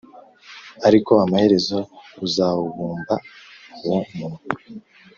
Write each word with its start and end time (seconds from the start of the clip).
ariko 0.87 1.11
amaherezo 1.25 1.79
uzawubumba 2.25 3.15
uwo 3.85 3.99
munwa 4.15 4.41